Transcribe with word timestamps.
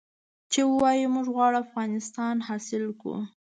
چې 0.51 0.59
ووايي 0.69 1.05
موږ 1.15 1.27
غواړو 1.35 1.61
افغانستان 1.65 2.35
حاصل 2.47 2.83
کړو. 3.01 3.15